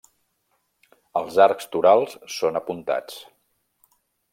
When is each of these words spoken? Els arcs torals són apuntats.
Els 1.21 1.37
arcs 1.47 1.69
torals 1.77 2.19
són 2.39 2.61
apuntats. 2.65 3.23